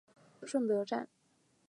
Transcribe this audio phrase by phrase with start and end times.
[0.41, 1.07] 顺德站